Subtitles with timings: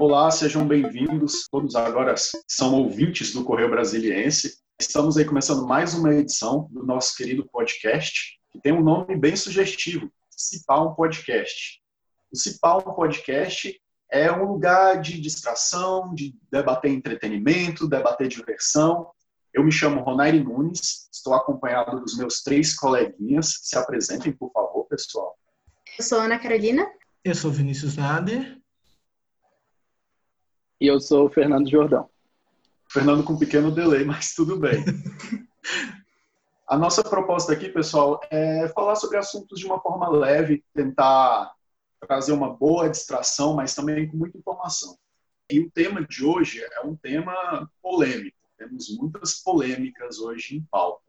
[0.00, 1.46] Olá, sejam bem-vindos.
[1.50, 2.14] Todos agora
[2.48, 4.56] são ouvintes do Correio Brasiliense.
[4.80, 9.36] Estamos aí começando mais uma edição do nosso querido podcast, que tem um nome bem
[9.36, 11.82] sugestivo, Cipar um Podcast.
[12.32, 13.78] O Cipar um Podcast
[14.10, 19.10] é um lugar de distração, de debater entretenimento, debater diversão.
[19.52, 23.58] Eu me chamo Ronaire Nunes, estou acompanhado dos meus três coleguinhas.
[23.64, 25.36] Se apresentem, por favor, pessoal.
[25.98, 26.90] Eu sou Ana Carolina.
[27.22, 28.59] Eu sou Vinícius Nader.
[30.80, 32.08] E eu sou o Fernando Jordão.
[32.88, 34.82] Fernando com um pequeno delay, mas tudo bem.
[36.66, 41.52] A nossa proposta aqui, pessoal, é falar sobre assuntos de uma forma leve, tentar
[42.00, 44.96] trazer uma boa distração, mas também com muita informação.
[45.50, 48.38] E o tema de hoje é um tema polêmico.
[48.56, 51.04] Temos muitas polêmicas hoje em pauta.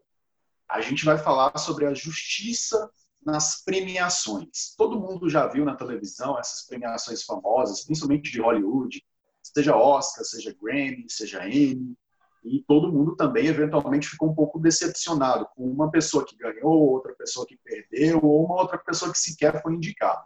[0.68, 2.90] A gente vai falar sobre a justiça
[3.24, 4.74] nas premiações.
[4.76, 9.02] Todo mundo já viu na televisão essas premiações famosas, principalmente de Hollywood,
[9.42, 11.96] seja Oscar, seja Grammy, seja Emmy,
[12.44, 17.14] e todo mundo também eventualmente ficou um pouco decepcionado com uma pessoa que ganhou, outra
[17.14, 20.22] pessoa que perdeu, ou uma outra pessoa que sequer foi indicada.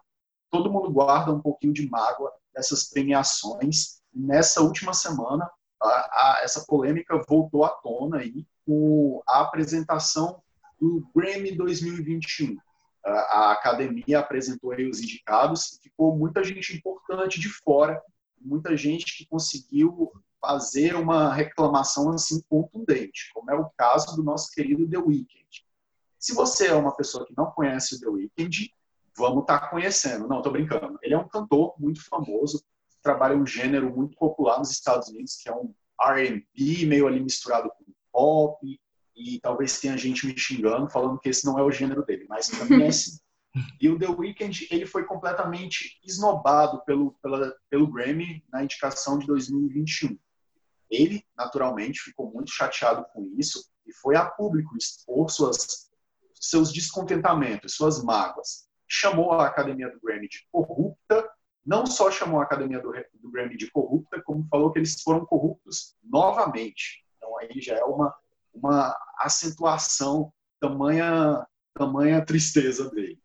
[0.51, 4.01] Todo mundo guarda um pouquinho de mágoa dessas premiações.
[4.15, 5.51] Nessa última semana,
[5.83, 10.41] a, a, essa polêmica voltou à tona aí com a apresentação
[10.81, 12.57] do Grammy 2021
[13.07, 18.03] a academia apresentou aí os indicados e ficou muita gente importante de fora,
[18.41, 24.51] muita gente que conseguiu fazer uma reclamação assim contundente, como é o caso do nosso
[24.53, 25.67] querido The Weeknd.
[26.19, 28.71] Se você é uma pessoa que não conhece o The Weeknd,
[29.17, 30.29] vamos estar tá conhecendo.
[30.29, 30.99] Não, estou brincando.
[31.03, 32.65] Ele é um cantor muito famoso,
[33.03, 37.71] trabalha um gênero muito popular nos Estados Unidos, que é um R&B meio ali misturado
[37.71, 38.81] com pop,
[39.15, 42.49] e talvez tenha gente me xingando, falando que esse não é o gênero dele, mas
[42.49, 43.19] para mim é sim.
[43.81, 49.27] E o The Weeknd, ele foi completamente esnobado pelo, pela, pelo Grammy na indicação de
[49.27, 50.19] 2021.
[50.91, 55.91] Ele, naturalmente, ficou muito chateado com isso e foi a público expor suas,
[56.35, 58.69] seus descontentamentos, suas mágoas.
[58.89, 61.29] Chamou a Academia do Grammy de corrupta,
[61.65, 65.27] não só chamou a Academia do, do Grammy de corrupta, como falou que eles foram
[65.27, 67.05] corruptos novamente.
[67.17, 68.15] Então aí já é uma
[68.57, 73.21] uma acentuação tamanha tamanha tristeza dele.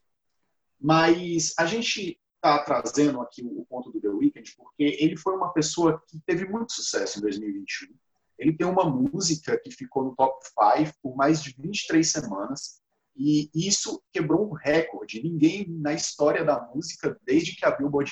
[0.81, 5.53] Mas a gente está trazendo aqui o ponto do The Weeknd porque ele foi uma
[5.53, 7.93] pessoa que teve muito sucesso em 2021.
[8.39, 12.81] Ele tem uma música que ficou no top 5 por mais de 23 semanas
[13.15, 15.21] e isso quebrou um recorde.
[15.21, 18.11] Ninguém na história da música, desde que a Billboard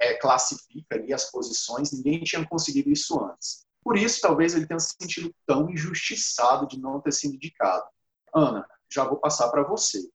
[0.00, 3.66] é, classifica ali as posições, ninguém tinha conseguido isso antes.
[3.82, 7.84] Por isso, talvez ele tenha se sentido tão injustiçado de não ter sido indicado.
[8.34, 10.08] Ana, já vou passar para você.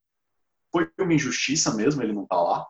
[0.73, 2.67] Foi uma injustiça mesmo ele não estar tá lá?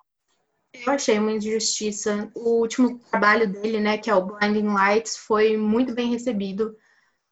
[0.74, 2.30] Eu achei uma injustiça.
[2.36, 6.76] O último trabalho dele, né, que é o Blinding Lights, foi muito bem recebido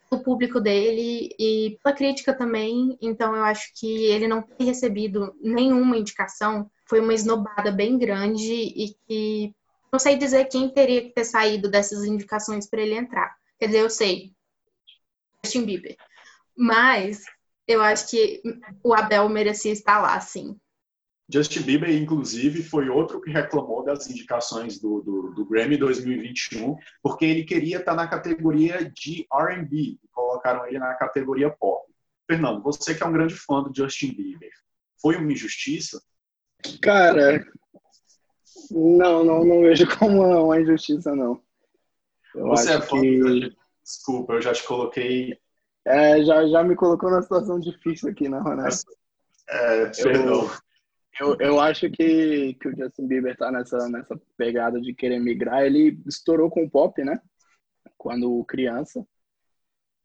[0.10, 2.98] pelo público dele e pela crítica também.
[3.02, 8.54] Então, eu acho que ele não ter recebido nenhuma indicação foi uma esnobada bem grande
[8.54, 9.56] e que
[9.92, 13.34] não sei dizer quem teria que ter saído dessas indicações para ele entrar.
[13.58, 14.34] Quer dizer, eu sei.
[15.44, 15.96] Justin Bieber.
[16.56, 17.24] Mas
[17.66, 18.42] eu acho que
[18.84, 20.60] o Abel merecia estar lá, sim.
[21.32, 27.26] Justin Bieber, inclusive, foi outro que reclamou das indicações do, do, do Grammy 2021, porque
[27.26, 31.90] ele queria estar na categoria de R&B, e colocaram ele na categoria pop.
[32.30, 34.52] Fernando, você que é um grande fã do Justin Bieber,
[35.02, 36.02] foi uma injustiça?
[36.82, 37.46] Cara,
[38.70, 41.42] não, não, não vejo como uma injustiça, não.
[42.36, 43.56] Eu Você é fã que...
[43.84, 45.38] Desculpa, eu já te coloquei.
[45.86, 48.76] É, já, já me colocou numa situação difícil aqui, né, Ronaldo?
[49.50, 50.44] É, perdão.
[50.44, 50.52] Eu,
[51.40, 55.64] eu acho que, que o Justin Bieber tá nessa, nessa pegada de querer migrar.
[55.64, 57.20] Ele estourou com o pop, né?
[57.98, 59.06] Quando criança.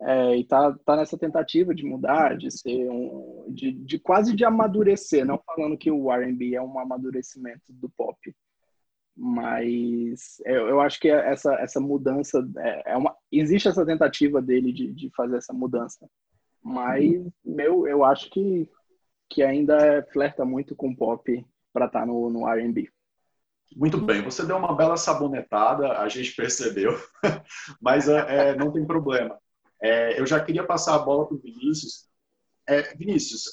[0.01, 3.47] É, e tá, tá nessa tentativa de mudar, de ser um.
[3.49, 8.19] De, de quase de amadurecer, não falando que o RB é um amadurecimento do pop,
[9.17, 14.71] mas eu, eu acho que essa, essa mudança é, é, uma existe essa tentativa dele
[14.73, 16.07] de, de fazer essa mudança
[16.63, 18.69] mas meu eu acho que
[19.29, 22.91] que ainda flerta muito com pop para estar tá no, no R&B
[23.75, 26.93] muito bem, você deu uma bela sabonetada, a gente percebeu,
[27.81, 29.39] mas é, é, não tem problema.
[29.83, 32.07] É, eu já queria passar a bola para o Vinícius.
[32.67, 33.51] É, Vinícius,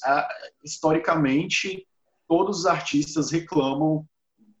[0.62, 1.86] historicamente,
[2.28, 4.06] todos os artistas reclamam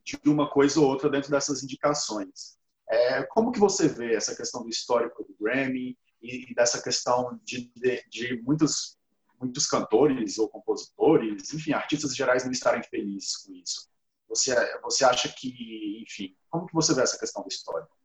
[0.04, 2.56] de uma coisa ou outra dentro dessas indicações.
[2.88, 7.72] É, como que você vê essa questão do histórico do Grammy e dessa questão de,
[7.74, 8.98] de, de muitos,
[9.44, 13.88] muitos cantores ou compositores, enfim, artistas gerais não estarem felizes com isso?
[14.28, 17.96] Você, você acha que, enfim, como que você vê essa questão do histórico?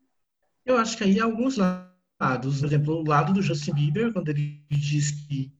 [0.66, 2.60] Eu acho que aí há alguns lados.
[2.60, 5.52] Por exemplo, o lado do Justin Bieber, quando ele diz que,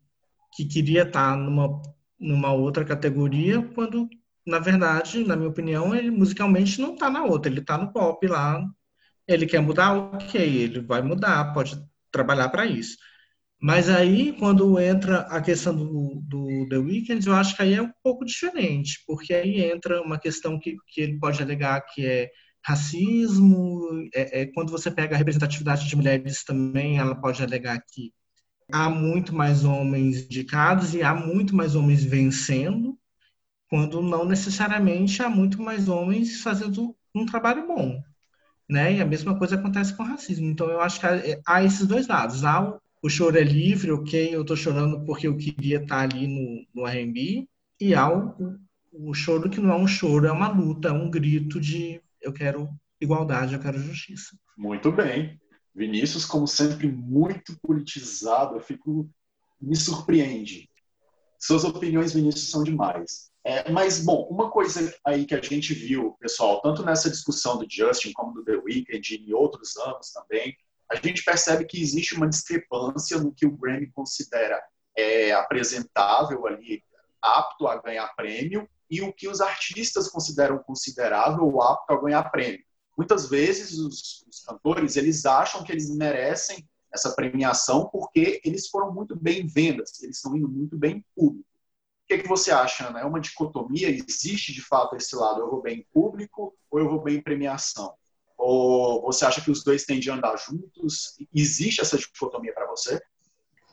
[0.54, 1.82] que queria estar numa,
[2.20, 4.08] numa outra categoria, quando,
[4.46, 7.52] na verdade, na minha opinião, ele musicalmente não está na outra.
[7.52, 8.64] Ele está no pop lá.
[9.28, 11.82] Ele quer mudar, ok, ele vai mudar, pode
[12.12, 12.98] trabalhar para isso.
[13.62, 17.82] Mas aí, quando entra a questão do, do The Weeknd, eu acho que aí é
[17.82, 22.30] um pouco diferente, porque aí entra uma questão que, que ele pode alegar que é
[22.66, 23.82] racismo,
[24.14, 28.14] é, é, quando você pega a representatividade de mulheres também, ela pode alegar que
[28.72, 32.98] há muito mais homens indicados e há muito mais homens vencendo,
[33.70, 38.02] quando não necessariamente há muito mais homens fazendo um trabalho bom.
[38.70, 38.96] Né?
[38.98, 40.46] E a mesma coisa acontece com o racismo.
[40.48, 42.44] Então, eu acho que há, há esses dois lados.
[42.44, 46.28] Há o, o choro é livre, ok, eu estou chorando porque eu queria estar ali
[46.28, 47.48] no, no R&B,
[47.80, 48.58] e há o,
[48.92, 52.34] o choro que não é um choro, é uma luta, é um grito de eu
[52.34, 52.70] quero
[53.00, 54.38] igualdade, eu quero justiça.
[54.58, 55.40] Muito bem.
[55.74, 59.10] Vinícius, como sempre, muito politizado, eu fico
[59.62, 60.70] me surpreende.
[61.38, 63.30] Suas opiniões, Vinícius, são demais.
[63.46, 67.66] É, mas, bom, uma coisa aí que a gente viu, pessoal, tanto nessa discussão do
[67.70, 70.56] Justin como do The Weeknd e em outros anos também,
[70.92, 74.60] a gente percebe que existe uma discrepância no que o Grammy considera
[74.98, 76.84] é, apresentável ali,
[77.22, 82.24] apto a ganhar prêmio, e o que os artistas consideram considerável ou apto a ganhar
[82.32, 82.64] prêmio.
[82.98, 88.92] Muitas vezes os, os cantores eles acham que eles merecem essa premiação porque eles foram
[88.92, 91.48] muito bem em vendas, eles estão indo muito bem em público.
[91.48, 92.86] O que, é que você acha?
[92.86, 93.90] É uma dicotomia?
[93.90, 95.42] Existe de fato esse lado?
[95.42, 97.94] Eu vou bem em público ou eu vou bem em premiação?
[98.40, 101.18] Ou você acha que os dois têm de andar juntos?
[101.36, 103.02] Existe essa dicotomia para você?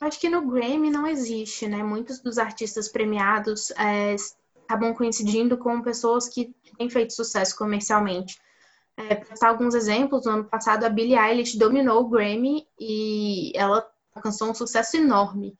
[0.00, 1.84] Acho que no Grammy não existe, né?
[1.84, 4.16] Muitos dos artistas premiados é,
[4.64, 8.38] acabam coincidindo com pessoas que têm feito sucesso comercialmente.
[8.96, 13.52] É, para dar alguns exemplos, no ano passado a Billie Eilish dominou o Grammy e
[13.54, 15.56] ela alcançou um sucesso enorme.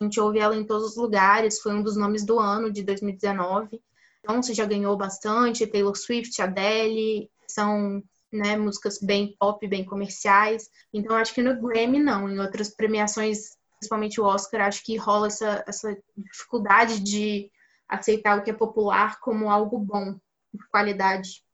[0.00, 2.84] A gente ouve ela em todos os lugares, foi um dos nomes do ano de
[2.84, 3.82] 2019.
[4.20, 8.02] Então, você já ganhou bastante, Taylor Swift, Adele, são
[8.34, 10.68] né, músicas bem pop, bem comerciais.
[10.92, 15.28] Então, acho que no Grammy não, em outras premiações, principalmente o Oscar, acho que rola
[15.28, 17.50] essa, essa dificuldade de
[17.88, 20.14] aceitar o que é popular como algo bom,
[20.52, 21.44] de qualidade.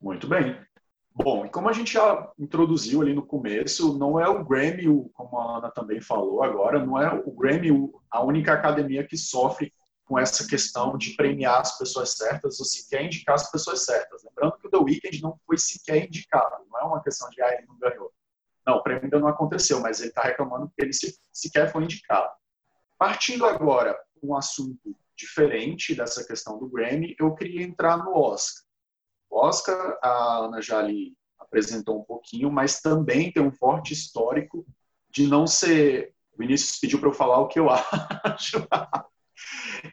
[0.00, 0.58] Muito bem.
[1.14, 4.84] Bom, e como a gente já introduziu ali no começo, não é o Grammy,
[5.14, 7.70] como a Ana também falou agora, não é o Grammy
[8.10, 9.72] a única academia que sofre
[10.06, 14.22] com essa questão de premiar as pessoas certas ou sequer indicar as pessoas certas.
[14.24, 17.52] Lembrando que o The Weeknd não foi sequer indicado, não é uma questão de ah,
[17.52, 18.12] ele não ganhou.
[18.64, 20.92] Não, o prêmio ainda não aconteceu, mas ele está reclamando que ele
[21.32, 22.32] sequer foi indicado.
[22.96, 28.64] Partindo agora um assunto diferente dessa questão do Grammy, eu queria entrar no Oscar.
[29.28, 34.64] O Oscar, a Ana lhe apresentou um pouquinho, mas também tem um forte histórico
[35.10, 36.14] de não ser.
[36.32, 37.68] O Vinícius pediu para eu falar o que eu
[38.24, 38.66] acho.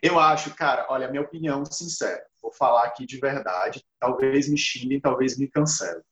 [0.01, 4.99] Eu acho, cara, olha, minha opinião sincera, vou falar aqui de verdade, talvez me xinguem,
[4.99, 6.03] talvez me cancelem.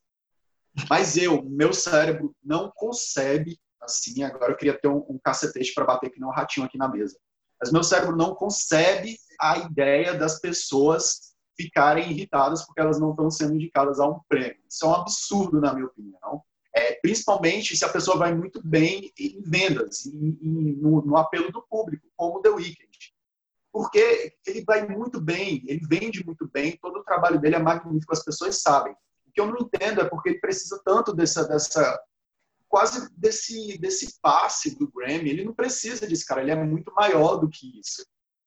[0.88, 5.84] Mas eu, meu cérebro não concebe assim, agora eu queria ter um, um cacetete para
[5.84, 7.18] bater que nem um ratinho aqui na mesa.
[7.60, 13.30] Mas meu cérebro não concebe a ideia das pessoas ficarem irritadas porque elas não estão
[13.30, 14.58] sendo indicadas a um prêmio.
[14.68, 16.42] Isso é um absurdo, na minha opinião.
[16.74, 21.52] É, principalmente se a pessoa vai muito bem em vendas, em, em, no, no, apelo
[21.52, 23.12] do público, como The Weeknd.
[23.72, 28.12] Porque ele vai muito bem, ele vende muito bem, todo o trabalho dele é magnífico,
[28.12, 28.92] as pessoas sabem.
[29.26, 31.98] O que eu não entendo é porque ele precisa tanto dessa, dessa
[32.68, 35.30] quase desse, desse passe do Grammy.
[35.30, 36.40] Ele não precisa disso, cara.
[36.40, 38.04] Ele é muito maior do que isso.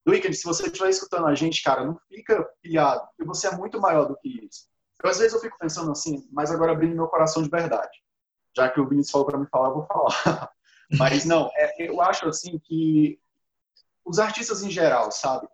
[0.08, 3.80] Weekend, se você estiver escutando a gente, cara, não fica pilhado, porque você é muito
[3.82, 4.68] maior do que isso.
[5.04, 7.98] Eu, às vezes eu fico pensando assim, mas agora abrindo meu coração de verdade.
[8.56, 10.52] Já que o Vinícius falou para me falar, eu vou falar.
[10.98, 13.20] mas não, é, eu acho assim que
[14.06, 15.48] os artistas em geral, sabe?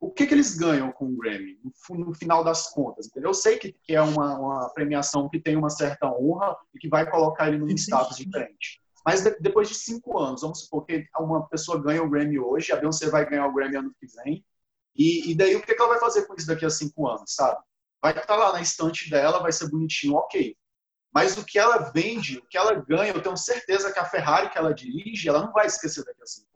[0.00, 3.30] o que, que eles ganham com o Grammy, no, no final das contas, entendeu?
[3.30, 6.88] Eu sei que, que é uma, uma, premiação que tem uma certa honra e que
[6.88, 8.80] vai colocar ele num status diferente.
[9.04, 12.72] Mas de, depois de cinco anos, vamos supor que uma pessoa ganha o Grammy hoje,
[12.72, 14.44] a Beyoncé vai ganhar o Grammy ano que vem,
[14.94, 17.34] e, e daí o que, que ela vai fazer com isso daqui a cinco anos,
[17.34, 17.58] sabe?
[18.00, 20.56] Vai estar lá na estante dela, vai ser bonitinho, ok.
[21.12, 24.50] Mas o que ela vende, o que ela ganha, eu tenho certeza que a Ferrari
[24.50, 26.47] que ela dirige, ela não vai esquecer daqui a cinco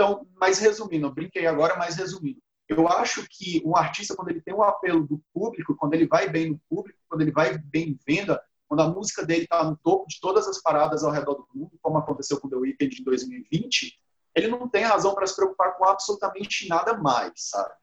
[0.00, 4.40] então, mas resumindo, eu brinquei agora, mas resumindo, eu acho que um artista, quando ele
[4.40, 7.90] tem um apelo do público, quando ele vai bem no público, quando ele vai bem
[7.90, 11.34] em venda, quando a música dele está no topo de todas as paradas ao redor
[11.34, 14.00] do mundo, como aconteceu com The Weeknd em 2020,
[14.34, 17.74] ele não tem razão para se preocupar com absolutamente nada mais, sabe?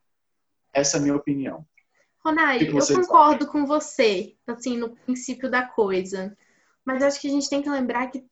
[0.73, 1.67] Essa é a minha opinião.
[2.25, 6.35] Ronai, eu concordo com você, assim, no princípio da coisa.
[6.83, 8.25] Mas acho que a gente tem que lembrar que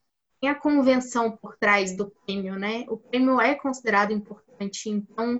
[0.45, 2.85] tem a convenção por trás do prêmio, né?
[2.87, 5.39] O prêmio é considerado importante, então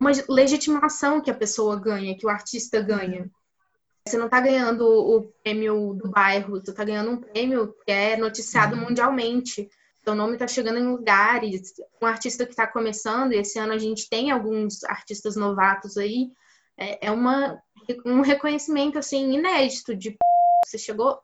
[0.00, 3.30] uma legitimação que a pessoa ganha, que o artista ganha.
[4.06, 8.16] Você não está ganhando o prêmio do bairro, você está ganhando um prêmio que é
[8.16, 8.84] noticiado uhum.
[8.84, 9.68] mundialmente.
[10.02, 11.74] Seu nome está chegando em lugares.
[12.00, 16.30] Um artista que está começando, e esse ano a gente tem alguns artistas novatos aí,
[16.78, 17.60] é, é uma,
[18.06, 20.16] um reconhecimento assim inédito de
[20.64, 21.20] você chegou,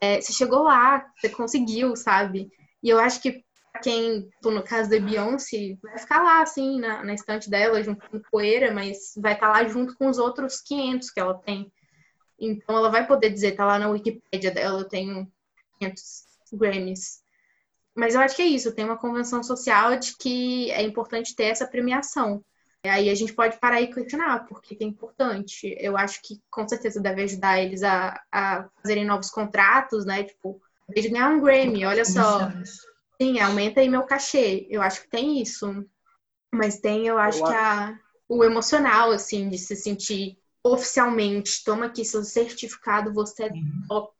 [0.00, 2.50] é, você chegou lá, você conseguiu, sabe?
[2.82, 3.44] E eu acho que
[3.82, 8.20] quem, no caso da Beyoncé, vai ficar lá, assim, na, na estante dela, junto com
[8.30, 11.72] poeira, mas vai estar tá lá junto com os outros 500 que ela tem.
[12.38, 15.26] Então, ela vai poder dizer, tá lá na Wikipédia dela, eu tenho
[15.80, 16.02] 500
[16.52, 17.22] Grammys.
[17.94, 21.44] Mas eu acho que é isso, tem uma convenção social de que é importante ter
[21.44, 22.44] essa premiação.
[22.84, 25.74] Aí a gente pode parar e questionar por que é importante.
[25.80, 30.24] Eu acho que com certeza deve ajudar eles a, a fazerem novos contratos, né?
[30.24, 30.60] Tipo,
[30.94, 32.50] de ganhar um Grammy, olha só.
[33.20, 34.66] Sim, aumenta aí meu cachê.
[34.68, 35.84] Eu acho que tem isso.
[36.52, 37.98] Mas tem, eu acho eu que a,
[38.28, 43.50] o emocional, assim, de se sentir oficialmente, toma aqui seu certificado, você é
[43.88, 44.14] top.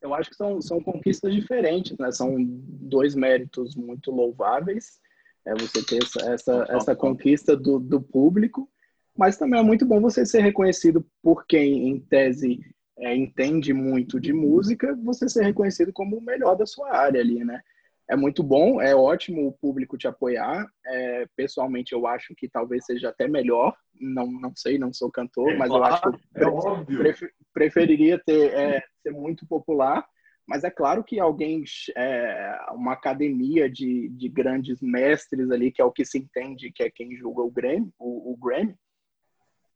[0.00, 2.10] Eu acho que são, são conquistas diferentes, né?
[2.10, 5.00] São dois méritos muito louváveis
[5.46, 8.68] é você ter essa, essa, essa conquista do, do público,
[9.16, 12.60] mas também é muito bom você ser reconhecido por quem, em tese,
[12.98, 17.44] é, entende muito de música, você ser reconhecido como o melhor da sua área ali,
[17.44, 17.60] né?
[18.08, 20.66] É muito bom, é ótimo o público te apoiar.
[20.84, 23.74] É, pessoalmente, eu acho que talvez seja até melhor.
[23.98, 27.14] Não, não sei, não sou cantor, é, mas eu acho que eu é
[27.54, 30.04] preferiria ter é, ser muito popular
[30.46, 31.64] mas é claro que alguém,
[31.96, 36.82] é, uma academia de, de grandes mestres ali, que é o que se entende, que
[36.82, 38.74] é quem julga o Grammy, o, o Grammy,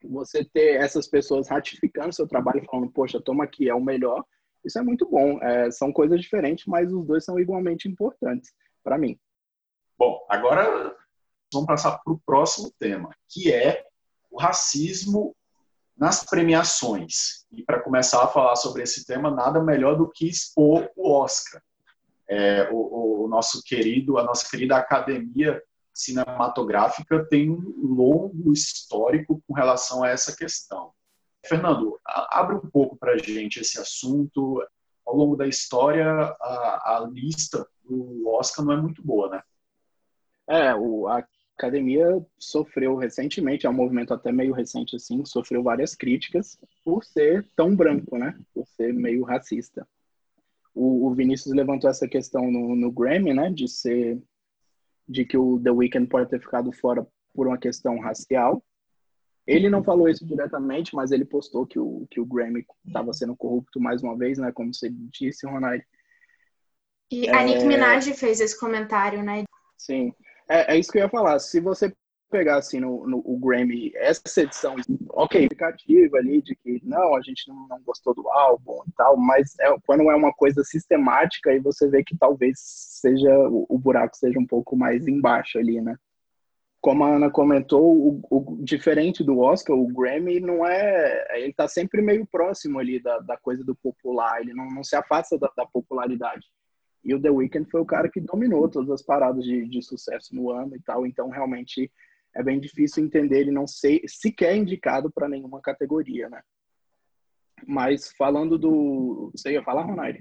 [0.02, 4.25] você ter essas pessoas ratificando seu trabalho, falando, poxa, toma aqui, é o melhor,
[4.64, 5.40] isso é muito bom.
[5.42, 9.18] É, são coisas diferentes, mas os dois são igualmente importantes para mim.
[9.99, 10.94] Bom, agora
[11.52, 13.85] vamos passar para o próximo tema, que é
[14.30, 15.35] o racismo
[15.96, 17.46] nas premiações.
[17.50, 21.62] E para começar a falar sobre esse tema, nada melhor do que expor o Oscar.
[22.28, 25.62] É, o, o, nosso querido, a nossa querida academia
[25.94, 30.92] cinematográfica tem um longo histórico com relação a essa questão.
[31.46, 34.62] Fernando, abre um pouco para a gente esse assunto.
[35.06, 36.06] Ao longo da história,
[36.40, 39.42] a, a, lista do Oscar não é muito boa, né?
[40.48, 41.22] É, o, a
[41.56, 42.06] academia
[42.38, 47.75] sofreu recentemente, é um movimento até meio recente assim, sofreu várias críticas por ser tão
[47.75, 48.38] branco, né?
[48.54, 49.88] Por ser meio racista.
[50.75, 53.50] O, o Vinícius levantou essa questão no, no, Grammy, né?
[53.50, 54.22] De ser,
[55.08, 58.62] de que o The Weeknd pode ter ficado fora por uma questão racial.
[59.46, 63.34] Ele não falou isso diretamente, mas ele postou que o, que o Grammy estava sendo
[63.34, 64.52] corrupto mais uma vez, né?
[64.52, 65.82] Como você disse, Ronald.
[67.10, 67.44] E a é...
[67.46, 69.44] Nick Minaj fez esse comentário, né?
[69.78, 70.12] Sim.
[70.48, 71.38] É, é isso que eu ia falar.
[71.38, 71.92] Se você
[72.30, 74.76] pegar assim no, no o Grammy, essa edição,
[75.10, 79.16] ok, indicativa ali de que não, a gente não, não gostou do álbum e tal,
[79.16, 83.78] mas é, quando é uma coisa sistemática e você vê que talvez seja o, o,
[83.78, 85.96] buraco seja um pouco mais embaixo ali, né?
[86.80, 91.40] Como a Ana comentou, o, o, diferente do Oscar, o Grammy não é.
[91.40, 94.94] Ele tá sempre meio próximo ali da, da coisa do popular, ele não, não se
[94.94, 96.46] afasta da, da popularidade.
[97.06, 100.34] E o The Weeknd foi o cara que dominou todas as paradas de, de sucesso
[100.34, 101.06] no ano e tal.
[101.06, 101.88] Então, realmente,
[102.34, 106.42] é bem difícil entender ele não ser sequer indicado para nenhuma categoria, né?
[107.64, 109.30] Mas falando do.
[109.32, 110.18] Você ia falar, Ronaldo?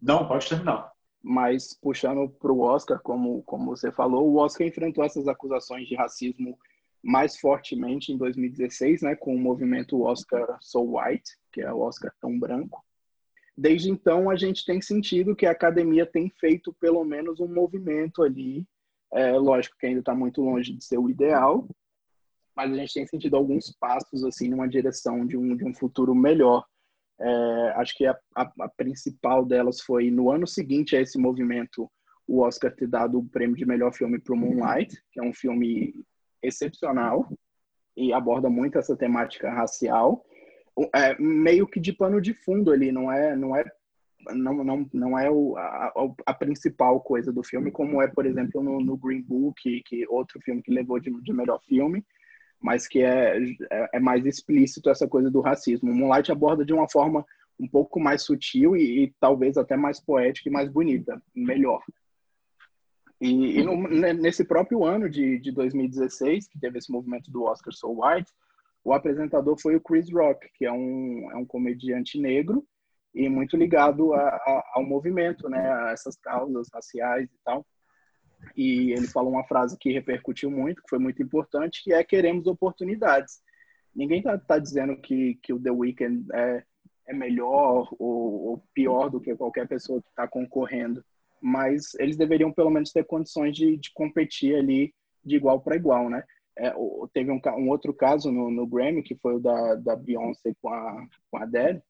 [0.00, 0.92] Não, pode terminar.
[1.20, 5.96] Mas puxando para o Oscar, como, como você falou, o Oscar enfrentou essas acusações de
[5.96, 6.56] racismo
[7.02, 12.12] mais fortemente em 2016, né, com o movimento Oscar So White, que é o Oscar
[12.20, 12.84] tão branco.
[13.56, 18.22] Desde então, a gente tem sentido que a academia tem feito pelo menos um movimento
[18.22, 18.66] ali.
[19.12, 21.68] É, lógico que ainda está muito longe de ser o ideal,
[22.56, 26.14] mas a gente tem sentido alguns passos assim numa direção de um, de um futuro
[26.14, 26.64] melhor.
[27.20, 31.90] É, acho que a, a, a, principal delas foi no ano seguinte a esse movimento
[32.26, 35.34] o Oscar ter dado o prêmio de melhor filme para o Moonlight, que é um
[35.34, 36.04] filme
[36.42, 37.28] excepcional
[37.96, 40.24] e aborda muito essa temática racial
[40.94, 43.64] é, meio que de pano de fundo ali, não é, não é,
[44.30, 45.92] não, não, não é o, a,
[46.26, 50.40] a principal coisa do filme, como é, por exemplo, no, no Green Book, que, outro
[50.40, 52.04] filme que levou de, de melhor filme,
[52.60, 53.36] mas que é,
[53.70, 55.90] é, é, mais explícito essa coisa do racismo.
[55.90, 57.24] O Moonlight aborda de uma forma
[57.58, 61.82] um pouco mais sutil e, e talvez até mais poética e mais bonita, melhor.
[63.20, 63.76] E, e no,
[64.14, 68.30] nesse próprio ano de, de 2016, que teve esse movimento do Oscar So White,
[68.84, 72.66] o apresentador foi o Chris Rock, que é um, é um comediante negro
[73.14, 77.66] e muito ligado a, a, ao movimento, né, a essas causas raciais e tal.
[78.56, 82.46] E ele falou uma frase que repercutiu muito, que foi muito importante, que é queremos
[82.46, 83.40] oportunidades.
[83.94, 86.64] Ninguém está tá dizendo que, que o The Weeknd é,
[87.06, 91.04] é melhor ou, ou pior do que qualquer pessoa que está concorrendo,
[91.40, 94.92] mas eles deveriam pelo menos ter condições de, de competir ali
[95.24, 96.24] de igual para igual, né?
[96.56, 96.72] É,
[97.12, 100.68] teve um, um, outro caso no, no, Grammy, que foi o da, da Beyoncé com
[100.68, 101.82] a, com a Adele,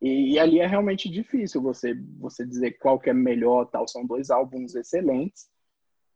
[0.00, 3.86] e, e, ali é realmente difícil você, você dizer qual que é melhor, tal.
[3.86, 5.50] São dois álbuns excelentes,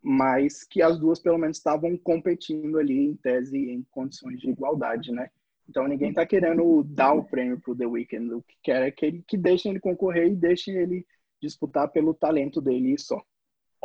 [0.02, 5.12] mas que as duas pelo menos estavam competindo ali em tese em condições de igualdade,
[5.12, 5.30] né?
[5.68, 8.90] Então ninguém está querendo dar o prêmio para o The Weeknd, o que quer é
[8.90, 11.06] que, ele, que deixem ele concorrer e deixem ele
[11.40, 13.22] disputar pelo talento dele só.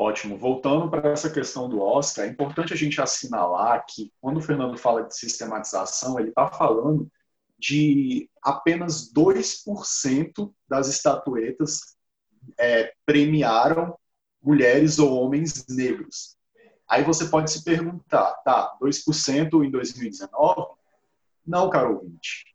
[0.02, 0.38] Ótimo.
[0.38, 4.78] Voltando para essa questão do Oscar, é importante a gente assinalar que quando o Fernando
[4.78, 7.12] fala de sistematização, ele está falando
[7.58, 11.98] de apenas 2% das estatuetas
[12.58, 13.94] é, premiaram
[14.42, 16.38] mulheres ou homens negros.
[16.88, 20.76] Aí você pode se perguntar, tá, 2% em 2019?
[21.46, 22.46] Não, caro ouvinte.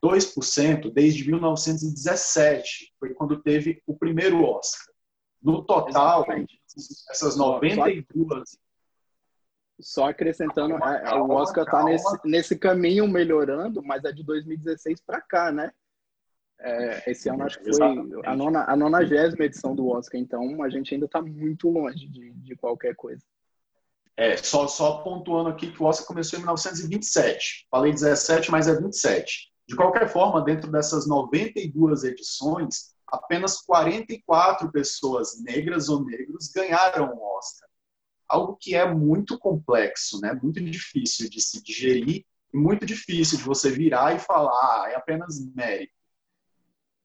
[0.00, 4.91] 2% desde 1917, foi quando teve o primeiro Oscar.
[5.42, 6.24] No total,
[7.10, 8.58] essas 92.
[9.80, 15.20] Só acrescentando, é, o Oscar está nesse, nesse caminho melhorando, mas é de 2016 para
[15.20, 15.72] cá, né?
[16.60, 17.86] É, esse ano acho que foi
[18.24, 22.30] a, nona, a nonagésima edição do Oscar, então a gente ainda está muito longe de,
[22.34, 23.24] de qualquer coisa.
[24.16, 27.66] É, só, só pontuando aqui que o Oscar começou em 1927.
[27.68, 29.50] Falei 17, mas é 27.
[29.66, 37.36] De qualquer forma, dentro dessas 92 edições, apenas 44 pessoas negras ou negros ganharam o
[37.36, 37.68] Oscar.
[38.26, 40.32] Algo que é muito complexo, né?
[40.42, 44.94] muito difícil de se digerir e muito difícil de você virar e falar, ah, é
[44.94, 45.92] apenas mérito.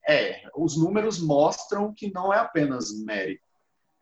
[0.08, 3.46] É, os números mostram que não é apenas mérito.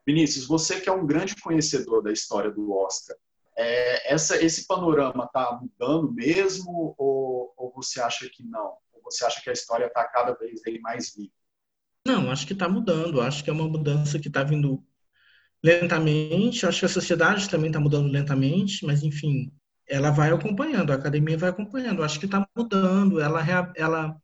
[0.06, 3.16] Vinícius, você que é um grande conhecedor da história do Oscar,
[3.58, 8.76] é, essa, esse panorama está mudando mesmo ou, ou, você acha que não?
[8.92, 11.32] Ou você acha que a história está cada vez mais viva?
[12.06, 13.20] Não, acho que está mudando.
[13.20, 14.82] Acho que é uma mudança que está vindo
[15.62, 16.64] lentamente.
[16.66, 19.52] Acho que a sociedade também está mudando lentamente, mas enfim,
[19.88, 20.92] ela vai acompanhando.
[20.92, 22.02] A academia vai acompanhando.
[22.04, 23.20] Acho que está mudando.
[23.20, 24.16] Ela, ela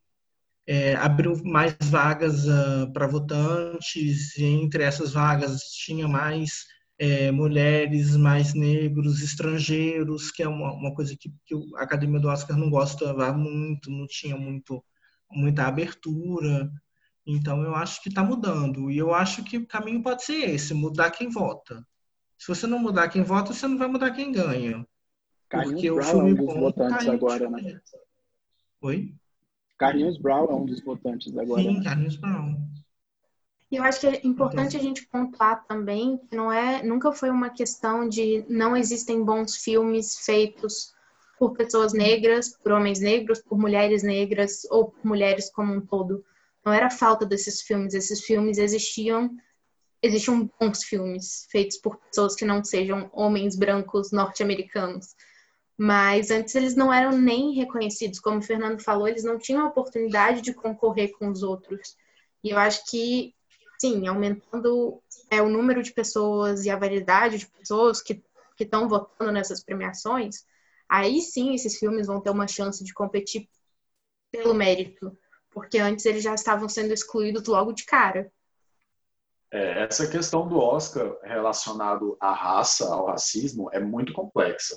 [0.67, 6.67] é, abriu mais vagas uh, para votantes, e entre essas vagas tinha mais
[6.99, 12.29] é, mulheres, mais negros, estrangeiros, que é uma, uma coisa que, que, a Academia do
[12.29, 14.85] Oscar não gostava muito, não tinha muito,
[15.31, 16.71] muita abertura.
[17.27, 18.91] Então, eu acho que está mudando.
[18.91, 21.87] E eu acho que o caminho pode ser esse, mudar quem vota.
[22.39, 24.87] Se você não mudar quem vota, você não vai mudar quem ganha.
[25.49, 27.81] Carlinhos Porque Brown o filme é um dos bom votantes tá agora, né?
[28.81, 29.15] Oi?
[29.79, 31.63] Carlinhos Brown é um dos votantes agora.
[31.63, 31.85] Sim, né?
[31.85, 32.57] Carlinhos Brown.
[33.71, 37.31] E eu acho que é importante a gente pontuar também que não é, nunca foi
[37.31, 40.93] uma questão de não existem bons filmes feitos
[41.39, 46.25] por pessoas negras, por homens negros, por mulheres negras ou por mulheres como um todo.
[46.65, 49.31] Não era falta desses filmes, esses filmes existiam,
[50.01, 55.15] existiam bons filmes feitos por pessoas que não sejam homens brancos norte-americanos.
[55.77, 59.69] Mas antes eles não eram nem reconhecidos, como o Fernando falou, eles não tinham a
[59.69, 61.97] oportunidade de concorrer com os outros.
[62.45, 63.35] E eu acho que,
[63.81, 68.23] sim, aumentando é, o número de pessoas e a variedade de pessoas que
[68.61, 70.45] estão votando nessas premiações,
[70.89, 73.49] aí sim esses filmes vão ter uma chance de competir
[74.31, 75.17] pelo mérito,
[75.53, 78.31] porque antes eles já estavam sendo excluídos logo de cara.
[79.51, 84.77] É, essa questão do Oscar relacionado à raça, ao racismo, é muito complexa.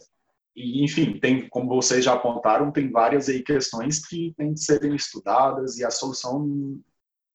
[0.55, 4.95] E, enfim, tem, como vocês já apontaram, tem várias aí questões que têm de serem
[4.95, 6.45] estudadas e a solução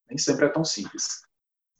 [0.08, 1.22] nem sempre é tão simples.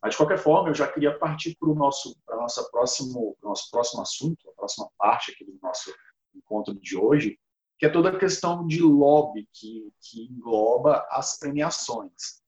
[0.01, 4.49] Mas, de qualquer forma, eu já queria partir para o nosso, para nosso próximo assunto,
[4.49, 5.93] a próxima parte aqui do nosso
[6.33, 7.37] encontro de hoje,
[7.81, 12.39] que é toda a questão de lobby que, que engloba as premiações.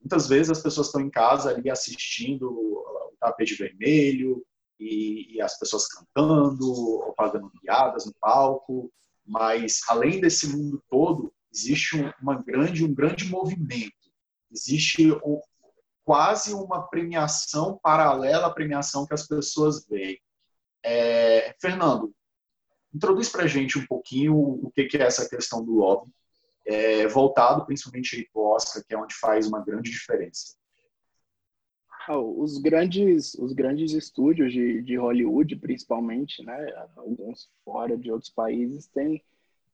[0.00, 4.42] Muitas vezes as pessoas estão em casa ali assistindo o tapete vermelho,
[4.80, 8.90] e, e as pessoas cantando ou fazendo piadas no palco,
[9.26, 13.92] mas além desse mundo todo existe uma grande um grande movimento,
[14.50, 15.38] existe um,
[16.02, 20.18] quase uma premiação paralela à premiação que as pessoas veem.
[20.82, 22.14] É, Fernando,
[22.94, 26.10] introduz para a gente um pouquinho o que, é essa questão do lobby,
[26.66, 30.56] é, voltado principalmente para o Oscar, que é onde faz uma grande diferença.
[32.08, 38.30] Ah, os grandes, os grandes estúdios de, de Hollywood, principalmente, né, alguns fora de outros
[38.30, 39.22] países, têm,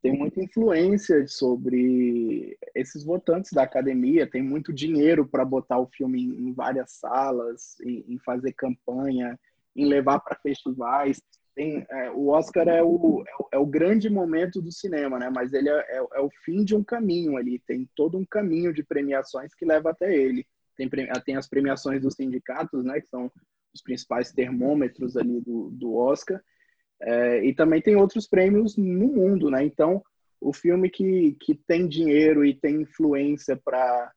[0.03, 6.23] tem muita influência sobre esses votantes da academia, tem muito dinheiro para botar o filme
[6.23, 9.39] em, várias salas, em, em fazer campanha,
[9.77, 11.23] em levar para festivais.
[11.55, 15.31] Tem, é, o Oscar é o, é o, é, o, grande momento do cinema, né?
[15.31, 17.61] Mas ele é, é, é, o fim de um caminho ali.
[17.61, 20.45] Tem todo um caminho de premiações que leva até ele.
[20.77, 20.91] Tem,
[21.25, 23.01] tem as premiações dos sindicatos, né?
[23.01, 23.31] Que são
[23.73, 26.43] os principais termômetros ali do, do Oscar.
[27.01, 29.65] É, e também tem outros prêmios no mundo, né?
[29.65, 30.03] Então,
[30.41, 34.13] o filme que, que tem dinheiro e tem influência para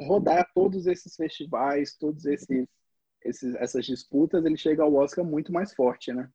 [0.00, 2.66] rodar todos esses festivais, todos esses,
[3.22, 6.30] esses, essas disputas, ele chega ao Oscar muito mais forte, né?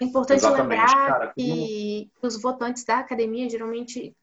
[0.00, 4.14] É importante Exatamente, lembrar cara, que os votantes da academia geralmente,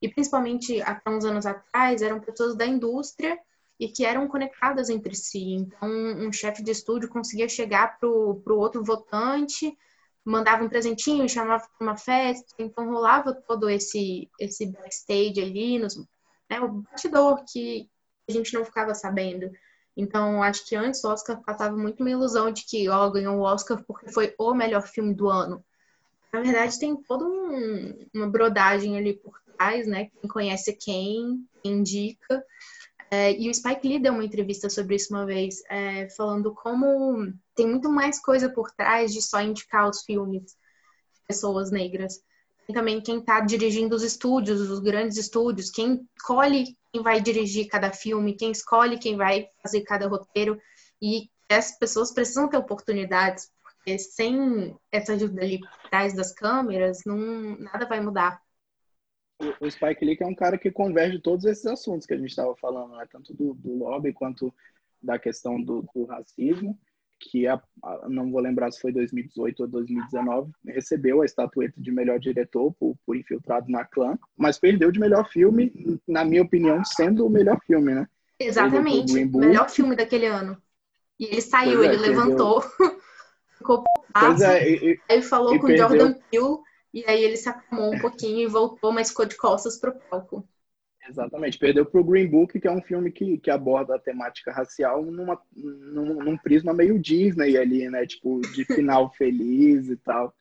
[0.00, 3.38] e principalmente há uns anos atrás, eram pessoas da indústria
[3.78, 5.54] e que eram conectadas entre si.
[5.54, 9.76] Então, um chefe de estúdio conseguia chegar para o outro votante,
[10.24, 15.96] mandava um presentinho, chamava para uma festa, então rolava todo esse esse backstage ali, nos,
[16.48, 17.88] né, o bastidor que
[18.28, 19.50] a gente não ficava sabendo.
[19.96, 23.42] Então, acho que antes o Oscar passava muito uma ilusão de que, ó, ganhou o
[23.42, 25.64] Oscar porque foi o melhor filme do ano.
[26.32, 30.10] Na verdade, tem toda um, uma brodagem ali por trás, né?
[30.20, 32.44] Quem conhece quem, quem indica.
[33.10, 37.32] É, e o Spike Lee deu uma entrevista sobre isso uma vez, é, falando como
[37.56, 42.22] tem muito mais coisa por trás de só indicar os filmes de pessoas negras.
[42.66, 47.68] Tem também quem está dirigindo os estúdios, os grandes estúdios, quem escolhe quem vai dirigir
[47.68, 50.60] cada filme, quem escolhe quem vai fazer cada roteiro.
[51.00, 57.00] E essas pessoas precisam ter oportunidades, porque sem essa ajuda ali por trás das câmeras,
[57.06, 58.40] não, nada vai mudar
[59.60, 62.54] o Spike Lee é um cara que converge todos esses assuntos que a gente estava
[62.56, 63.06] falando, né?
[63.10, 64.54] tanto do, do, lobby quanto
[65.02, 66.78] da questão do, do racismo,
[67.20, 71.92] que a, a, não vou lembrar se foi 2018 ou 2019, recebeu a estatueta de
[71.92, 75.72] melhor diretor por, por Infiltrado na Clã, mas perdeu de melhor filme,
[76.08, 78.08] na minha opinião, sendo o melhor filme, né?
[78.38, 80.60] Exatamente, melhor filme daquele ano.
[81.18, 82.16] E ele saiu, é, ele perdeu...
[82.16, 82.62] levantou,
[83.58, 83.84] ficou
[84.18, 85.88] pois é, e, e, aí falou com perdeu...
[85.88, 86.58] Jordan Peele
[86.92, 90.48] e aí ele se acalmou um pouquinho e voltou, mas ficou de costas pro palco.
[91.10, 91.58] Exatamente.
[91.58, 95.40] Perdeu pro Green Book, que é um filme que, que aborda a temática racial numa,
[95.54, 98.06] num, num prisma meio Disney ali, né?
[98.06, 100.32] Tipo, de final feliz e tal.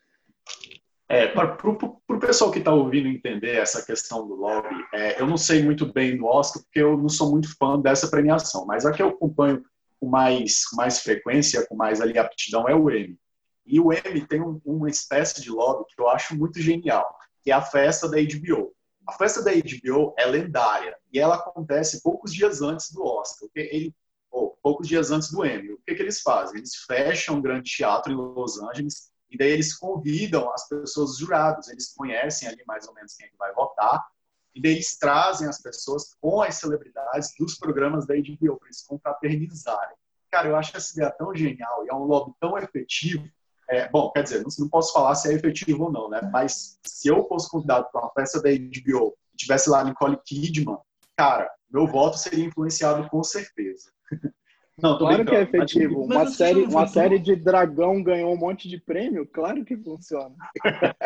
[1.11, 5.37] É, para o pessoal que está ouvindo entender essa questão do lobby, é, eu não
[5.37, 8.91] sei muito bem do Oscar, porque eu não sou muito fã dessa premiação, mas a
[8.91, 9.63] que eu acompanho
[9.99, 13.17] com mais, mais frequência, com mais ali aptidão, é o Emmy.
[13.65, 17.11] E o M tem um, uma espécie de lobby que eu acho muito genial,
[17.43, 18.71] que é a festa da HBO.
[19.09, 23.49] A festa da HBO é lendária e ela acontece poucos dias antes do Oscar.
[23.55, 23.91] Ele,
[24.29, 25.71] ou poucos dias antes do Emmy.
[25.71, 26.59] O que, que eles fazem?
[26.59, 31.69] Eles fecham um grande teatro em Los Angeles e daí eles convidam as pessoas juradas.
[31.69, 34.05] Eles conhecem ali mais ou menos quem é vai votar
[34.53, 38.83] e daí eles trazem as pessoas com as celebridades dos programas da HBO para eles
[38.83, 39.97] confraternizarem.
[40.29, 43.27] Cara, eu acho essa ideia tão genial e é um lobby tão efetivo
[43.69, 46.19] é, bom, quer dizer, não, não, posso falar se é efetivo ou não, né?
[46.31, 50.77] Mas se eu fosse convidado para uma festa da HBO e tivesse lá Nicole Kidman,
[51.15, 53.91] cara, meu voto seria influenciado com certeza.
[54.81, 56.05] Não, claro que é efetivo.
[56.05, 60.33] Uma série, uma série de dragão ganhou um monte de prêmio, claro que funciona.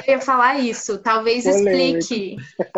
[0.08, 1.00] Eu ia falar isso.
[1.00, 1.98] Talvez Polêmico.
[1.98, 2.36] explique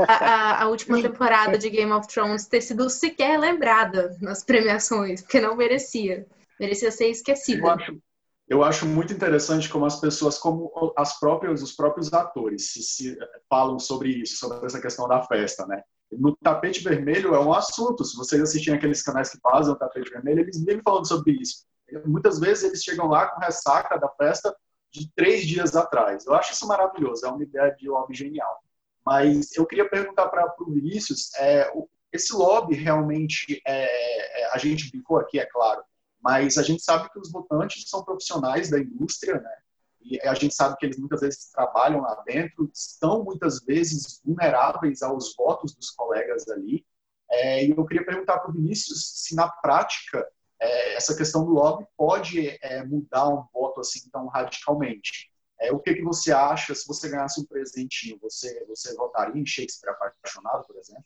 [0.07, 5.21] a, a, a, última temporada de Game of Thrones ter sido sequer lembrada nas premiações,
[5.21, 6.25] porque não merecia.
[6.57, 7.59] Merecia ser esquecida.
[7.59, 7.99] Eu acho,
[8.47, 13.17] eu acho muito interessante como as pessoas, como as próprias, os próprios atores se, se,
[13.49, 15.81] falam sobre isso, sobre essa questão da festa, né?
[16.11, 18.05] No tapete vermelho é um assunto.
[18.05, 21.65] Se vocês assistirem aqueles canais que fazem o tapete vermelho, eles vivem falando sobre isso.
[22.05, 24.55] Muitas vezes eles chegam lá com ressaca da festa
[24.91, 26.25] de três dias atrás.
[26.25, 27.25] Eu acho isso maravilhoso.
[27.25, 28.63] É uma ideia de lobby genial.
[29.03, 31.71] Mas eu queria perguntar para o Vinícius, é,
[32.11, 35.83] esse lobby realmente, é, é, a gente brincou aqui, é claro,
[36.25, 39.57] mas a gente sabe que os votantes são profissionais da indústria, né?
[40.01, 45.03] E a gente sabe que eles muitas vezes trabalham lá dentro, estão muitas vezes vulneráveis
[45.03, 46.83] aos votos dos colegas ali.
[47.29, 50.27] É, e eu queria perguntar para o Vinícius se, na prática,
[50.59, 55.31] é, essa questão do lobby pode é, mudar um voto assim tão radicalmente.
[55.59, 58.17] É, o que, que você acha se você ganhasse um presentinho?
[58.23, 61.05] Você, você votaria em Shakespeare apaixonado, por exemplo?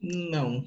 [0.00, 0.64] Não,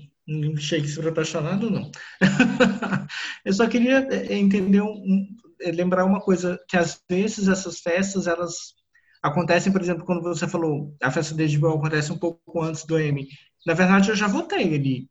[0.58, 1.92] Shakespeare apaixonado, não.
[3.46, 5.28] eu só queria é, entender, um,
[5.62, 8.74] é, lembrar uma coisa, que às vezes essas festas, elas
[9.22, 12.98] acontecem, por exemplo, quando você falou, a festa de Edinburgh acontece um pouco antes do
[12.98, 13.28] M.
[13.66, 15.10] Na verdade, eu já votei ali.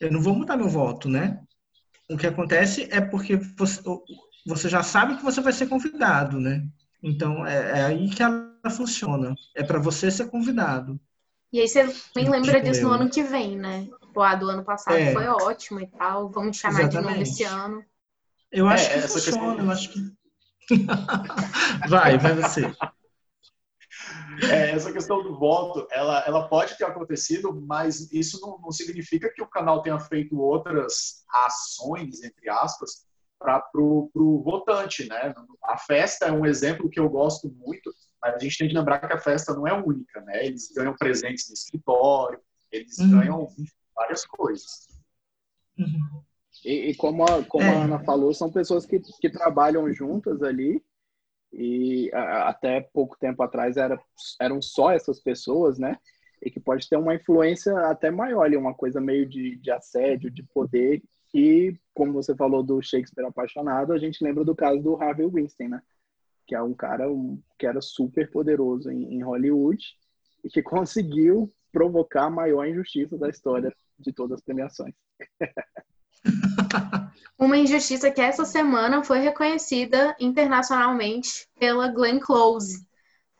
[0.00, 1.40] Eu não vou mudar meu voto, né?
[2.08, 3.80] O que acontece é porque você,
[4.46, 6.64] você já sabe que você vai ser convidado, né?
[7.02, 9.34] Então, é, é aí que ela funciona.
[9.54, 11.00] É para você ser convidado.
[11.52, 13.88] E aí você nem lembra tipo disso no ano que vem, né?
[14.14, 15.12] O a do ano passado é.
[15.12, 16.30] foi ótimo e tal.
[16.30, 17.02] Vamos chamar Exatamente.
[17.02, 17.84] de novo esse ano.
[18.50, 19.64] Eu acho é, que funciona, questão...
[19.64, 20.16] eu acho que.
[21.88, 22.72] vai, vai você.
[24.50, 29.32] É, essa questão do voto, ela, ela pode ter acontecido, mas isso não, não significa
[29.32, 33.06] que o canal tenha feito outras ações, entre aspas,
[33.38, 35.34] para o votante, né?
[35.64, 37.92] A festa é um exemplo que eu gosto muito,
[38.34, 40.46] a gente tem que lembrar que a festa não é única, né?
[40.46, 43.10] Eles ganham presentes no escritório, eles uhum.
[43.10, 43.48] ganham
[43.94, 44.88] várias coisas.
[45.78, 46.22] Uhum.
[46.64, 47.68] E, e, como, a, como é.
[47.68, 50.82] a Ana falou, são pessoas que, que trabalham juntas ali
[51.52, 53.98] e a, até pouco tempo atrás era,
[54.40, 55.98] eram só essas pessoas, né?
[56.42, 60.30] E que pode ter uma influência até maior ali, uma coisa meio de, de assédio,
[60.30, 61.02] de poder
[61.36, 65.68] e, como você falou do Shakespeare apaixonado, a gente lembra do caso do Harvey Weinstein,
[65.68, 65.82] né?
[66.46, 69.82] Que é um cara um, que era super poderoso em, em Hollywood
[70.44, 74.94] e que conseguiu provocar a maior injustiça da história de todas as premiações.
[77.38, 82.86] Uma injustiça que essa semana foi reconhecida internacionalmente pela Glenn Close,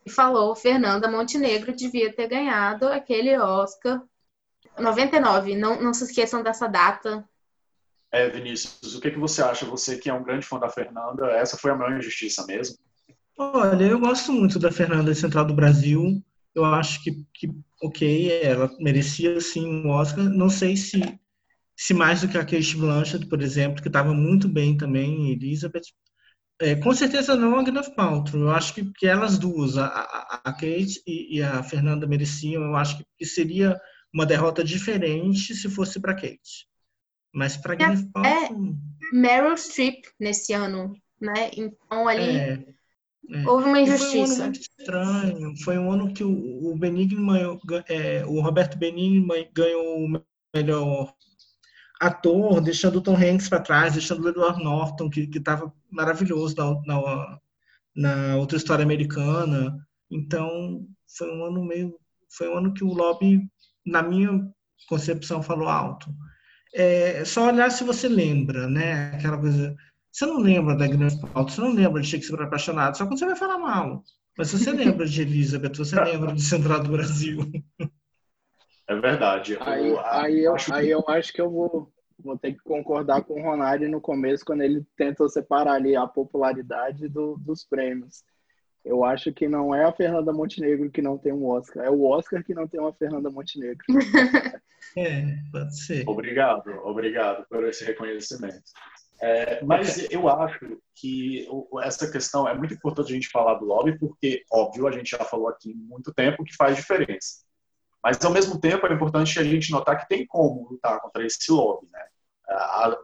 [0.01, 4.03] que falou Fernanda Montenegro devia ter ganhado aquele Oscar
[4.77, 5.55] 99.
[5.55, 7.27] Não, não se esqueçam dessa data.
[8.11, 9.65] É, Vinícius, o que, que você acha?
[9.65, 12.77] Você que é um grande fã da Fernanda, essa foi a maior injustiça mesmo?
[13.37, 16.23] Olha, eu gosto muito da Fernanda Central do Brasil.
[16.55, 17.51] Eu acho que, que
[17.83, 20.23] ok, ela merecia sim um Oscar.
[20.23, 20.99] Não sei se,
[21.75, 25.83] se mais do que a Kate Blanchett, por exemplo, que estava muito bem também, Elizabeth.
[26.59, 28.41] É, com certeza não a Gwyneth Paltrow.
[28.41, 32.63] Eu acho que, que elas duas, a, a, a Kate e, e, a Fernanda mereciam.
[32.63, 33.79] Eu acho que, que seria
[34.11, 36.67] uma derrota diferente se fosse para Kate.
[37.31, 38.33] Mas para Gwyneth Paltrow...
[38.33, 41.51] É Meryl Streep nesse ano, né?
[41.55, 42.65] Então ali é,
[43.29, 43.47] é.
[43.47, 44.09] houve uma injustiça.
[44.09, 45.57] Foi um ano muito estranho.
[45.63, 47.35] Foi um ano que o, o Benigno,
[47.87, 50.21] é, o Roberto Benigno ganhou o
[50.55, 51.13] melhor
[51.99, 56.81] ator, deixando o Tom Hanks para trás, deixando o Edward Norton, que estava maravilhoso na,
[56.85, 57.39] na,
[57.95, 59.77] na outra história americana.
[60.09, 60.85] Então,
[61.17, 61.97] foi um ano meio.
[62.29, 63.41] Foi um ano que o lobby,
[63.85, 64.47] na minha
[64.87, 66.13] concepção, falou alto
[66.73, 69.11] é só olhar se você lembra, né?
[69.13, 69.75] Aquela coisa.
[70.17, 73.25] Você não lembra da Grande Pauta, você não lembra de Shakespeare apaixonado, só quando você
[73.27, 74.01] vai falar mal.
[74.35, 77.37] Mas se você lembra de Elizabeth, você lembra de Central do Brasil.
[78.87, 79.59] É verdade.
[79.61, 80.91] Aí, eu, aí, eu, acho aí que...
[80.91, 84.61] eu acho que eu vou, vou ter que concordar com o Ronaldo no começo, quando
[84.61, 88.23] ele tenta separar ali a popularidade do, dos prêmios.
[88.83, 92.05] Eu acho que não é a Fernanda Montenegro que não tem um Oscar, é o
[92.05, 93.85] Oscar que não tem uma Fernanda Montenegro.
[94.97, 96.09] é, pode ser.
[96.09, 98.63] Obrigado, obrigado por esse reconhecimento.
[99.19, 101.47] É, mas eu acho que
[101.81, 105.23] essa questão é muito importante a gente falar do lobby, porque, óbvio, a gente já
[105.23, 107.45] falou aqui muito tempo que faz diferença.
[108.03, 111.51] Mas, ao mesmo tempo, é importante a gente notar que tem como lutar contra esse
[111.51, 112.05] lobby, né?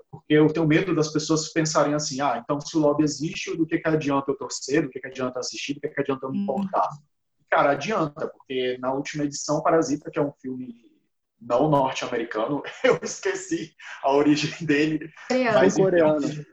[0.10, 3.65] porque eu tenho medo das pessoas pensarem assim, ah, então se o lobby existe, do
[3.65, 6.32] que, que adianta eu torcer, do que, que adianta assistir, do que, que adianta eu
[6.32, 6.88] me importar?
[7.49, 10.83] Cara, adianta, porque na última edição, Parasita, que é um filme
[11.45, 15.12] não norte-americano, eu esqueci a origem dele.
[15.27, 15.60] Coreano.
[15.60, 16.45] Mas, coreano.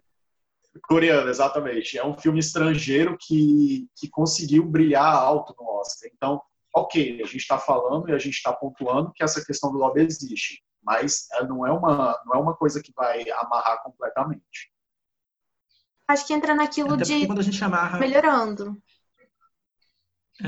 [0.83, 1.99] Coreano, exatamente.
[1.99, 6.11] É um filme estrangeiro que, que conseguiu brilhar alto no Oscar.
[6.15, 6.41] Então,
[6.75, 10.03] ok, a gente está falando e a gente está pontuando que essa questão do lobby
[10.03, 14.73] existe mas é, não é uma não é uma coisa que vai amarrar completamente.
[16.09, 17.99] Acho que entra naquilo Até de quando a gente amarra...
[17.99, 18.83] melhorando.
[20.43, 20.47] É,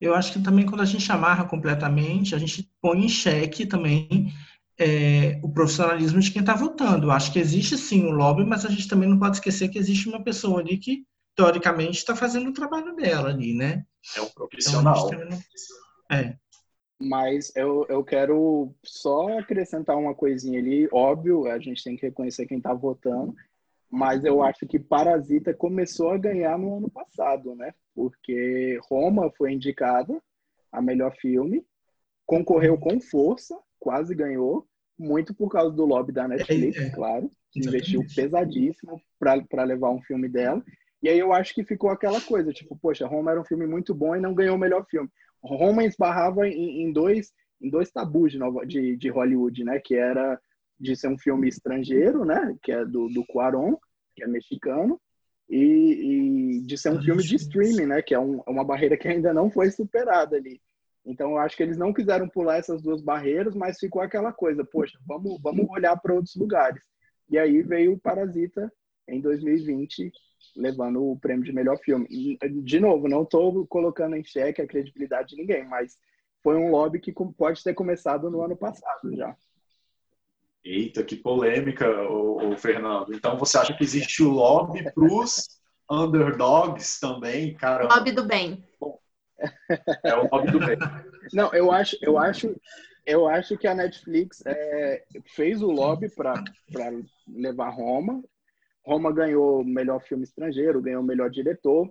[0.00, 4.32] eu acho que também quando a gente amarra completamente, a gente põe em xeque também
[4.78, 7.06] é, o profissionalismo de quem está votando.
[7.06, 9.78] Eu acho que existe sim o lobby, mas a gente também não pode esquecer que
[9.78, 11.04] existe uma pessoa ali que
[11.36, 13.84] teoricamente está fazendo o trabalho dela ali, né?
[14.16, 15.10] É um profissional.
[15.12, 16.16] Então, não...
[16.16, 16.34] É.
[16.98, 20.88] Mas eu, eu quero só acrescentar uma coisinha ali.
[20.92, 23.34] Óbvio, a gente tem que reconhecer quem está votando,
[23.90, 27.74] mas eu acho que Parasita começou a ganhar no ano passado, né?
[27.94, 30.20] Porque Roma foi indicada
[30.70, 31.64] a melhor filme,
[32.24, 36.90] concorreu com força, quase ganhou, muito por causa do lobby da Netflix, é, é.
[36.90, 40.62] claro, que investiu pesadíssimo para levar um filme dela.
[41.02, 43.94] E aí eu acho que ficou aquela coisa, tipo, poxa, Roma era um filme muito
[43.94, 45.08] bom e não ganhou o melhor filme.
[45.42, 49.78] Roma esbarrava em, em dois em dois tabus de, Nova, de, de, Hollywood, né?
[49.78, 50.40] Que era
[50.80, 52.56] de ser um filme estrangeiro, né?
[52.62, 53.76] Que é do, do Cuarón,
[54.16, 55.00] que é mexicano,
[55.48, 58.02] e, e de ser um filme de streaming, né?
[58.02, 60.60] Que é um, uma barreira que ainda não foi superada ali.
[61.04, 64.64] Então, eu acho que eles não quiseram pular essas duas barreiras, mas ficou aquela coisa,
[64.64, 66.82] poxa, vamos, vamos olhar para outros lugares.
[67.28, 68.72] E aí veio o Parasita
[69.08, 70.12] em 2020
[70.56, 72.06] levando o prêmio de melhor filme.
[72.62, 75.98] De novo, não estou colocando em xeque a credibilidade de ninguém, mas
[76.42, 79.36] foi um lobby que pode ter começado no ano passado já.
[80.64, 83.14] Eita, que polêmica, o, Fernando.
[83.14, 85.48] Então você acha que existe o lobby para os
[85.90, 87.88] underdogs também, cara?
[87.94, 88.62] Lobby do bem.
[90.04, 90.76] É o lobby do bem.
[91.32, 92.54] Não, eu acho, eu acho,
[93.06, 96.34] eu acho que a Netflix é, fez o lobby para
[97.26, 98.22] levar Roma.
[98.84, 101.90] Roma ganhou melhor filme estrangeiro, ganhou melhor diretor.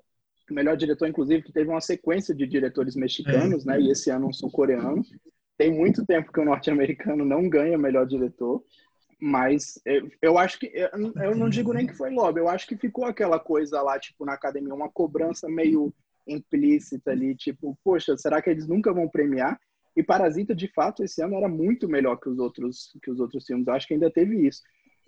[0.49, 3.71] Melhor diretor, inclusive, que teve uma sequência de diretores mexicanos, é.
[3.71, 3.82] né?
[3.82, 5.03] E esse ano um sul-coreano.
[5.59, 8.63] Tem muito tempo que o norte-americano não ganha melhor diretor.
[9.21, 10.71] Mas eu, eu acho que.
[10.73, 14.23] Eu não digo nem que foi lobby, eu acho que ficou aquela coisa lá, tipo,
[14.23, 15.93] na academia, uma cobrança meio
[16.25, 19.59] implícita ali, tipo, poxa, será que eles nunca vão premiar?
[19.97, 23.45] E Parasita, de fato, esse ano era muito melhor que os outros, que os outros
[23.45, 23.67] filmes.
[23.67, 24.61] Eu acho que ainda teve isso.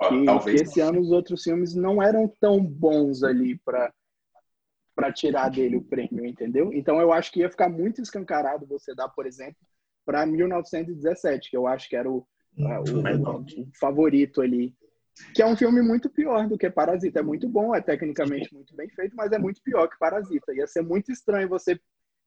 [0.09, 3.93] Que, ah, que esse ano os outros filmes não eram tão bons ali para
[4.93, 6.71] para tirar dele o prêmio, entendeu?
[6.73, 9.55] Então eu acho que ia ficar muito escancarado você dar, por exemplo,
[10.11, 14.75] para 1917, que eu acho que era o, o, o, favorito ali.
[15.33, 17.19] Que é um filme muito pior do que Parasita.
[17.19, 20.53] É muito bom, é tecnicamente muito bem feito, mas é muito pior que Parasita.
[20.53, 21.79] Ia ser muito estranho você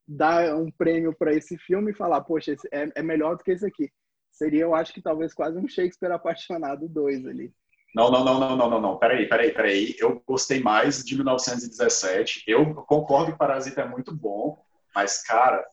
[0.07, 3.51] dar um prêmio para esse filme e falar, poxa, esse é, é melhor do que
[3.51, 3.91] esse aqui.
[4.31, 7.53] Seria, eu acho que talvez quase um Shakespeare apaixonado 2 ali.
[7.93, 8.97] Não, não, não, não, não, não, não.
[8.97, 9.95] Peraí, peraí, peraí.
[9.99, 12.43] Eu gostei mais de 1917.
[12.47, 14.57] Eu concordo que Parasita é muito bom,
[14.93, 15.63] mas, cara,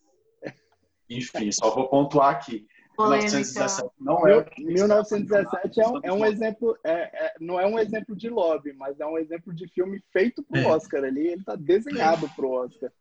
[1.08, 2.66] enfim, só vou pontuar aqui.
[2.98, 4.44] 1917 não é.
[4.58, 9.00] 1917 é um, é um exemplo, é, é, não é um exemplo de lobby, mas
[9.00, 10.66] é um exemplo de filme feito pro é.
[10.66, 11.28] Oscar ali.
[11.28, 12.92] Ele tá desenhado pro Oscar.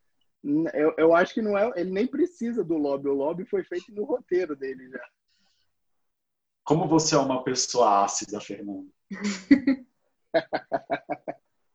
[0.73, 3.09] Eu, eu acho que não é, ele nem precisa do lobby.
[3.09, 5.03] O lobby foi feito no roteiro dele já.
[6.63, 8.89] Como você é uma pessoa ácida, Fernando?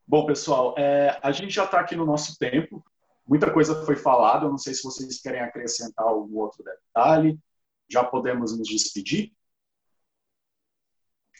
[0.06, 2.84] Bom, pessoal, é, a gente já está aqui no nosso tempo.
[3.26, 4.48] Muita coisa foi falada.
[4.48, 7.38] Não sei se vocês querem acrescentar algum outro detalhe.
[7.88, 9.32] Já podemos nos despedir?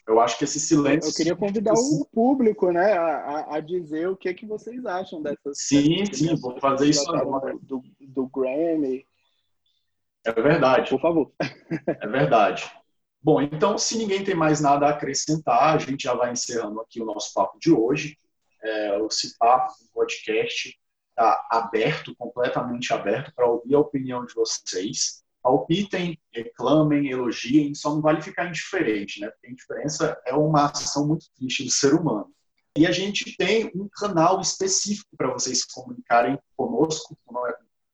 [0.07, 1.09] Eu acho que esse silêncio.
[1.09, 5.59] Eu queria convidar o público, né, a, a dizer o que que vocês acham dessas.
[5.59, 7.57] Sim, dessas sim, vou fazer isso agora.
[7.61, 9.05] Do, do Grammy.
[10.25, 10.89] É verdade.
[10.91, 11.31] Por favor.
[11.85, 12.71] É verdade.
[13.21, 17.01] Bom, então, se ninguém tem mais nada a acrescentar, a gente já vai encerrando aqui
[17.01, 18.17] o nosso papo de hoje.
[18.63, 20.79] É, o CIPAP, o podcast,
[21.17, 25.23] está aberto, completamente aberto, para ouvir a opinião de vocês.
[25.41, 29.29] Palpitem, reclamem, elogiem, só não vale ficar indiferente, né?
[29.29, 32.31] Porque a indiferença é uma ação muito triste do ser humano.
[32.75, 37.17] E a gente tem um canal específico para vocês se comunicarem conosco,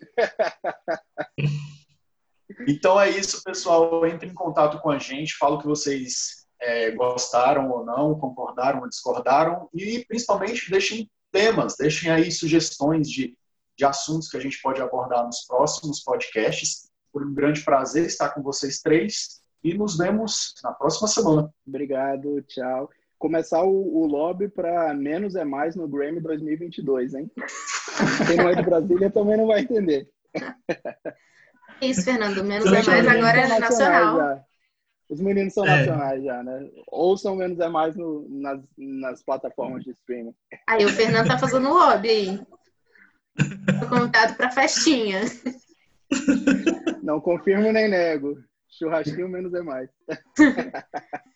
[2.68, 4.06] Então é isso, pessoal.
[4.06, 8.82] Entre em contato com a gente, fala o que vocês é, gostaram ou não, concordaram
[8.82, 13.36] ou discordaram, e principalmente deixem temas, deixem aí sugestões de,
[13.78, 16.90] de assuntos que a gente pode abordar nos próximos podcasts.
[17.12, 21.52] Foi um grande prazer estar com vocês três e nos vemos na próxima semana.
[21.66, 22.90] Obrigado, tchau
[23.24, 27.32] começar o, o lobby para menos é mais no Grammy 2022, hein?
[28.28, 30.10] Quem não é de Brasília também não vai entender.
[31.82, 32.44] Isso, Fernando.
[32.44, 34.18] Menos é mais agora é nacional.
[34.18, 34.44] Já.
[35.10, 35.70] Os meninos são é.
[35.70, 36.70] nacionais já, né?
[36.92, 40.36] Ouçam menos é mais no, nas, nas plataformas de streaming.
[40.68, 42.42] Aí o Fernando tá fazendo lobby aí.
[43.80, 45.22] Tô convidado para festinha.
[47.02, 48.38] Não confirmo nem nego.
[48.68, 49.90] Churrasquinho menos é mais.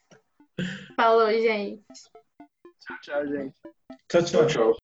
[0.95, 1.83] Falou, gente.
[2.79, 3.55] Tchau, tchau, gente.
[4.09, 4.47] Tchau, tchau.
[4.47, 4.77] tchau.